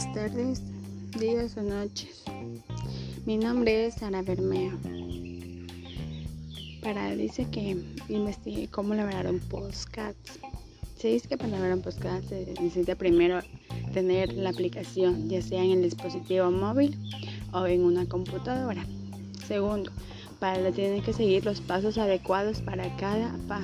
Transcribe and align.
buenas 0.00 0.14
tardes, 0.14 0.62
días 1.18 1.56
o 1.58 1.62
noches. 1.62 2.22
Mi 3.26 3.36
nombre 3.36 3.86
es 3.86 3.96
Sara 3.96 4.22
Bermeo. 4.22 4.72
Para 6.82 7.10
dice 7.10 7.46
que 7.50 7.76
investigue 8.08 8.68
cómo 8.68 8.94
elaborar 8.94 9.26
un. 9.30 9.42
Se 10.96 11.08
dice 11.08 11.28
que 11.28 11.36
para 11.36 11.48
elaborar 11.48 11.74
un 11.74 11.82
postcat 11.82 12.22
se 12.24 12.54
necesita 12.62 12.94
primero 12.94 13.40
tener 13.92 14.32
la 14.32 14.50
aplicación, 14.50 15.28
ya 15.28 15.42
sea 15.42 15.62
en 15.62 15.72
el 15.72 15.82
dispositivo 15.82 16.50
móvil 16.50 16.96
o 17.52 17.66
en 17.66 17.84
una 17.84 18.06
computadora. 18.06 18.86
Segundo, 19.46 19.90
para 20.38 20.62
lo 20.62 20.72
tienen 20.72 21.02
que 21.02 21.12
seguir 21.12 21.44
los 21.44 21.60
pasos 21.60 21.98
adecuados 21.98 22.62
para 22.62 22.96
cada 22.96 23.36
pa, 23.48 23.60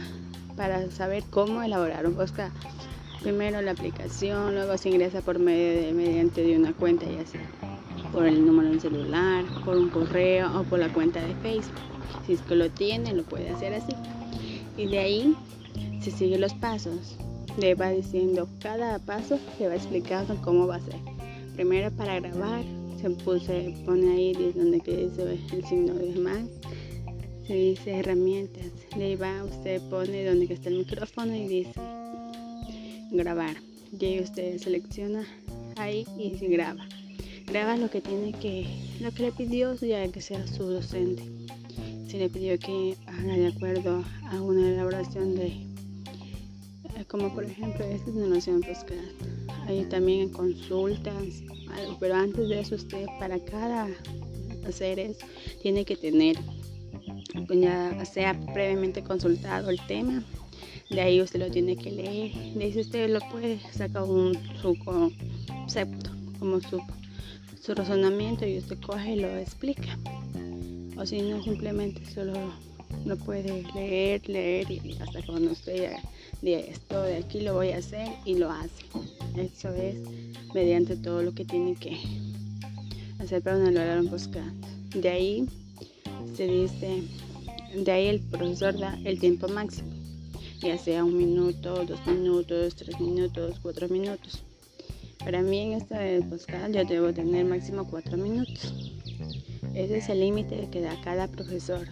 para 0.55 0.91
saber 0.91 1.25
cómo 1.31 1.63
elaborar 1.63 2.07
un 2.07 2.15
postcat 2.15 2.53
primero 3.27 3.61
la 3.61 3.73
aplicación, 3.73 4.55
luego 4.55 4.79
se 4.79 4.89
ingresa 4.89 5.21
por 5.21 5.41
medio 5.41 5.83
de, 5.83 5.93
mediante 5.93 6.45
de 6.45 6.57
una 6.57 6.73
cuenta, 6.73 7.07
ya 7.07 7.27
sea 7.27 7.41
por 8.13 8.25
el 8.25 8.47
número 8.47 8.69
del 8.69 8.81
celular, 8.81 9.45
por 9.65 9.77
un 9.77 9.89
correo 9.89 10.61
o 10.61 10.63
por 10.63 10.79
la 10.79 10.93
cuenta 10.93 11.21
de 11.21 11.35
Facebook. 11.43 11.75
Si 12.25 12.35
es 12.35 12.41
que 12.43 12.55
lo 12.55 12.71
tiene, 12.71 13.13
lo 13.15 13.25
puede 13.25 13.51
hacer 13.51 13.75
así. 13.75 13.93
Y 14.77 14.87
de 14.87 14.99
ahí 15.01 15.37
se 16.01 16.13
sigue 16.13 16.39
los 16.39 16.55
pasos. 16.55 17.17
Le 17.59 17.75
va 17.75 17.91
diciendo 17.91 18.49
cada 18.61 19.01
paso, 19.01 19.41
le 19.59 19.67
va 19.67 19.75
explicando 19.75 20.41
cómo 20.43 20.69
va 20.69 20.77
a 20.77 20.81
ser. 20.81 21.01
Primero 21.57 21.91
para 21.97 22.21
grabar, 22.21 22.63
se, 23.01 23.11
puse, 23.11 23.75
pone 23.85 24.09
ahí 24.09 24.53
donde 24.55 24.79
dice 24.79 25.41
el 25.53 25.65
signo 25.65 25.95
de 25.95 26.15
más. 26.21 26.45
Se 27.45 27.55
dice 27.55 27.99
herramientas. 27.99 28.67
Le 28.97 29.17
va, 29.17 29.43
usted 29.43 29.83
pone 29.91 30.25
donde 30.25 30.55
está 30.55 30.69
el 30.69 30.79
micrófono 30.79 31.35
y 31.35 31.49
dice 31.49 31.73
grabar. 33.11 33.57
Y 33.99 34.21
usted 34.21 34.59
selecciona 34.59 35.27
ahí 35.77 36.07
y 36.19 36.37
se 36.37 36.49
graba. 36.49 36.87
Graba 37.47 37.77
lo 37.77 37.89
que 37.91 38.01
tiene 38.01 38.33
que, 38.33 38.67
lo 39.01 39.13
que 39.13 39.25
le 39.25 39.33
pidió 39.33 39.75
ya 39.75 40.07
que 40.09 40.21
sea 40.21 40.47
su 40.47 40.65
docente. 40.65 41.23
Si 42.09 42.19
le 42.19 42.29
pidió 42.29 42.59
que 42.59 42.97
haga 43.07 43.37
de 43.37 43.49
acuerdo 43.49 44.05
a 44.25 44.41
una 44.41 44.69
elaboración 44.69 45.35
de, 45.35 45.47
eh, 45.47 47.05
como 47.09 47.33
por 47.35 47.45
ejemplo, 47.45 47.85
esta 47.85 48.09
es 48.09 48.15
una 48.15 48.27
noción. 48.27 48.63
Ahí 49.67 49.85
también 49.85 50.31
consultas, 50.31 51.43
pero 52.01 52.15
antes 52.15 52.49
de 52.49 52.61
eso 52.61 52.75
usted 52.75 53.07
para 53.19 53.39
cada 53.39 53.89
hacer 54.67 54.99
eso 54.99 55.25
tiene 55.63 55.85
que 55.85 55.97
tener 55.97 56.37
ya 57.51 58.05
sea 58.05 58.35
previamente 58.53 59.03
consultado 59.03 59.71
el 59.71 59.81
tema 59.87 60.23
de 60.91 61.01
ahí 61.01 61.21
usted 61.21 61.41
lo 61.41 61.51
tiene 61.51 61.77
que 61.77 61.91
leer. 61.91 62.33
De 62.55 62.65
ahí 62.65 62.79
usted 62.79 63.11
lo 63.11 63.21
puede 63.31 63.59
sacar 63.73 64.05
un, 64.05 64.39
su 64.63 64.77
concepto, 64.85 66.11
como 66.39 66.61
su, 66.61 66.81
su 67.61 67.75
razonamiento 67.75 68.47
y 68.47 68.59
usted 68.59 68.79
coge 68.81 69.15
y 69.15 69.21
lo 69.21 69.37
explica. 69.37 69.99
O 70.97 71.05
si 71.05 71.21
no, 71.23 71.43
simplemente 71.43 72.05
solo 72.07 72.33
lo 73.05 73.17
puede 73.17 73.65
leer, 73.75 74.29
leer 74.29 74.71
y 74.71 74.97
hasta 75.01 75.23
cuando 75.27 75.53
usted 75.53 75.93
diga 76.41 76.61
esto 76.61 77.03
de 77.03 77.17
aquí 77.17 77.41
lo 77.41 77.55
voy 77.55 77.71
a 77.71 77.79
hacer 77.79 78.09
y 78.25 78.37
lo 78.37 78.51
hace. 78.51 78.85
Eso 79.37 79.69
es 79.75 79.97
mediante 80.55 80.97
todo 80.97 81.23
lo 81.23 81.35
que 81.35 81.45
tiene 81.45 81.75
que 81.75 81.99
hacer 83.19 83.43
para 83.43 83.59
una 83.59 84.01
un 84.01 84.09
podcast. 84.09 84.55
De 84.95 85.09
ahí 85.09 85.47
se 86.35 86.47
dice, 86.47 87.03
de 87.75 87.93
ahí 87.93 88.07
el 88.07 88.21
profesor 88.21 88.79
da 88.79 88.99
el 89.05 89.19
tiempo 89.19 89.49
máximo 89.49 89.96
ya 90.61 90.79
sea 90.79 91.05
un 91.05 91.17
minuto, 91.17 91.85
dos 91.85 92.07
minutos, 92.07 92.75
tres 92.77 92.99
minutos, 93.01 93.57
cuatro 93.63 93.89
minutos. 93.89 94.43
Para 95.19 95.43
mí 95.43 95.59
en 95.59 95.73
esta 95.73 95.99
podcast 96.29 96.73
yo 96.73 96.85
debo 96.85 97.13
tener 97.13 97.45
máximo 97.45 97.87
cuatro 97.89 98.17
minutos. 98.17 98.93
Ese 99.75 99.99
es 99.99 100.09
el 100.09 100.21
límite 100.21 100.69
que 100.71 100.81
da 100.81 100.99
cada 101.03 101.29
profesor. 101.29 101.87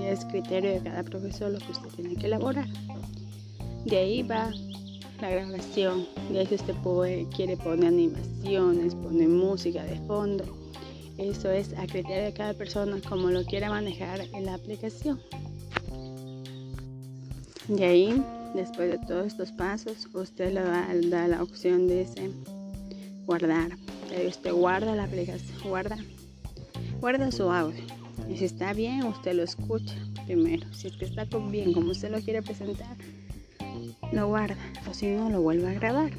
Y 0.00 0.04
es 0.04 0.24
criterio 0.26 0.72
de 0.72 0.80
cada 0.80 1.02
profesor 1.02 1.50
lo 1.50 1.58
que 1.58 1.72
usted 1.72 1.88
tiene 1.96 2.16
que 2.16 2.26
elaborar. 2.26 2.68
De 3.84 3.96
ahí 3.96 4.22
va 4.22 4.50
la 5.20 5.30
grabación. 5.30 6.06
De 6.30 6.40
ahí 6.40 6.46
si 6.46 6.56
usted 6.56 6.74
puede, 6.82 7.26
quiere 7.34 7.56
poner 7.56 7.88
animaciones, 7.88 8.94
pone 8.94 9.26
música 9.26 9.82
de 9.84 9.96
fondo. 10.06 10.44
Eso 11.18 11.50
es 11.50 11.72
a 11.74 11.86
criterio 11.86 12.24
de 12.24 12.32
cada 12.32 12.54
persona 12.54 13.00
como 13.08 13.30
lo 13.30 13.44
quiera 13.44 13.68
manejar 13.70 14.20
en 14.34 14.46
la 14.46 14.54
aplicación. 14.54 15.20
Y 17.68 17.82
ahí, 17.82 18.22
después 18.54 18.90
de 18.90 18.98
todos 19.06 19.28
estos 19.28 19.52
pasos, 19.52 20.08
usted 20.14 20.52
le 20.52 20.62
va 20.62 20.90
a 20.90 20.94
dar 20.94 21.28
la 21.28 21.42
opción 21.42 21.86
de 21.86 22.06
guardar. 23.24 23.72
Ahí 24.10 24.26
usted 24.26 24.52
guarda 24.52 24.94
la 24.96 25.04
aplicación, 25.04 25.56
guarda, 25.62 25.96
guarda 27.00 27.30
su 27.30 27.50
audio. 27.50 27.82
Y 28.28 28.36
si 28.36 28.46
está 28.46 28.72
bien, 28.72 29.04
usted 29.04 29.34
lo 29.34 29.44
escucha 29.44 29.94
primero. 30.26 30.66
Si 30.72 30.88
es 30.88 30.96
que 30.96 31.04
está 31.04 31.24
bien 31.24 31.72
como 31.72 31.92
usted 31.92 32.10
lo 32.10 32.20
quiere 32.20 32.42
presentar, 32.42 32.96
lo 34.12 34.26
guarda. 34.28 34.56
O 34.90 34.94
si 34.94 35.06
no, 35.06 35.30
lo 35.30 35.40
vuelve 35.40 35.68
a 35.68 35.74
grabar. 35.74 36.12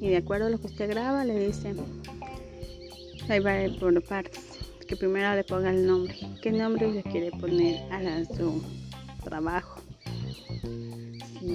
Y 0.00 0.08
de 0.08 0.18
acuerdo 0.18 0.46
a 0.46 0.50
lo 0.50 0.60
que 0.60 0.66
usted 0.66 0.90
graba, 0.90 1.24
le 1.24 1.46
dice, 1.46 1.74
ahí 3.28 3.40
va 3.40 3.52
por 3.80 4.02
partes, 4.04 4.44
que 4.86 4.96
primero 4.96 5.34
le 5.34 5.44
ponga 5.44 5.70
el 5.70 5.86
nombre. 5.86 6.14
¿Qué 6.42 6.52
nombre 6.52 6.92
le 6.92 7.02
quiere 7.02 7.30
poner 7.30 7.80
a 7.90 8.24
su 8.26 8.62
trabajo? 9.24 9.85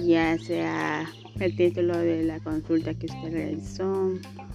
Ya 0.04 0.38
sea 0.38 1.12
el 1.40 1.56
título 1.56 1.96
de 1.96 2.22
la 2.22 2.40
consulta 2.40 2.94
que 2.94 3.06
usted 3.06 3.32
realizó 3.32 4.12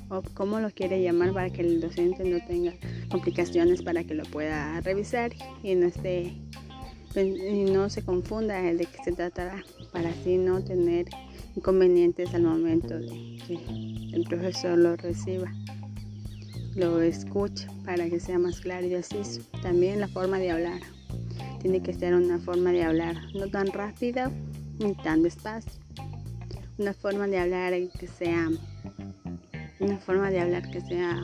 o 0.09 0.21
cómo 0.33 0.59
lo 0.59 0.69
quiere 0.71 1.01
llamar 1.01 1.33
para 1.33 1.49
que 1.49 1.61
el 1.61 1.81
docente 1.81 2.23
no 2.23 2.39
tenga 2.45 2.73
complicaciones 3.09 3.81
para 3.81 4.03
que 4.03 4.13
lo 4.13 4.23
pueda 4.23 4.79
revisar 4.81 5.31
y 5.63 5.75
no 5.75 5.87
esté 5.87 6.33
y 7.15 7.63
no 7.63 7.89
se 7.89 8.03
confunda 8.03 8.61
de 8.61 8.85
qué 8.85 9.03
se 9.03 9.11
tratará 9.11 9.63
para 9.91 10.09
así 10.09 10.37
no 10.37 10.63
tener 10.63 11.07
inconvenientes 11.55 12.33
al 12.33 12.43
momento 12.43 12.99
de 12.99 13.39
que 13.47 13.57
el 14.13 14.23
profesor 14.23 14.77
lo 14.77 14.95
reciba 14.95 15.51
lo 16.75 17.01
escuche 17.01 17.67
para 17.85 18.07
que 18.07 18.19
sea 18.19 18.37
más 18.37 18.59
claro 18.59 18.85
y 18.85 18.93
así 18.93 19.17
también 19.63 19.99
la 19.99 20.07
forma 20.07 20.37
de 20.37 20.51
hablar 20.51 20.96
tiene 21.67 21.83
que 21.83 21.93
ser 21.93 22.15
una 22.15 22.39
forma 22.39 22.71
de 22.71 22.81
hablar 22.81 23.17
no 23.35 23.49
tan 23.49 23.67
rápida 23.67 24.31
ni 24.79 24.95
tan 24.95 25.21
despacio. 25.21 25.73
Una 26.77 26.93
forma 26.93 27.27
de 27.27 27.39
hablar 27.39 27.73
que 27.99 28.07
sea 28.07 28.47
una 29.81 29.97
forma 29.97 30.31
de 30.31 30.39
hablar 30.39 30.71
que 30.71 30.79
sea 30.79 31.19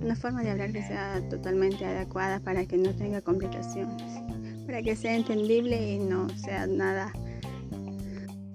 una 0.00 0.14
forma 0.14 0.44
de 0.44 0.50
hablar 0.52 0.70
que 0.70 0.82
sea 0.84 1.20
totalmente 1.28 1.84
adecuada 1.84 2.38
para 2.38 2.66
que 2.66 2.76
no 2.76 2.94
tenga 2.94 3.20
complicaciones, 3.20 4.00
para 4.64 4.80
que 4.80 4.94
sea 4.94 5.16
entendible 5.16 5.94
y 5.94 5.98
no 5.98 6.28
sea 6.38 6.68
nada 6.68 7.12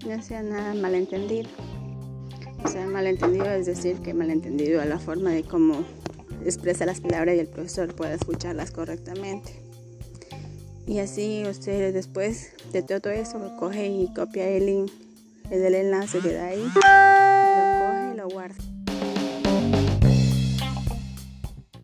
no 0.07 0.21
sea 0.21 0.41
nada 0.41 0.73
malentendido. 0.73 1.49
O 2.63 2.67
sea, 2.69 2.85
malentendido 2.85 3.45
es 3.47 3.65
decir 3.65 3.97
que 3.97 4.13
malentendido 4.13 4.81
a 4.81 4.85
la 4.85 4.99
forma 4.99 5.31
de 5.31 5.43
cómo 5.43 5.83
expresa 6.45 6.85
las 6.85 7.01
palabras 7.01 7.35
y 7.35 7.39
el 7.39 7.47
profesor 7.47 7.93
pueda 7.93 8.13
escucharlas 8.13 8.71
correctamente. 8.71 9.66
Y 10.87 10.99
así 10.99 11.43
usted 11.45 11.93
después 11.93 12.53
de 12.71 12.81
todo 12.81 13.09
eso 13.11 13.39
lo 13.39 13.57
coge 13.57 13.87
y 13.87 14.07
copia 14.13 14.47
el 14.47 14.65
link, 14.67 14.91
el 15.51 15.75
enlace 15.75 16.19
que 16.19 16.31
da 16.31 16.45
ahí, 16.47 16.61
y 16.61 16.63
lo 16.63 17.85
coge 17.85 18.13
y 18.13 18.17
lo 18.17 18.29
guarda. 18.29 18.76